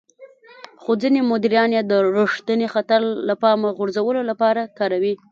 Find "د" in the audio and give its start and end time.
1.91-1.93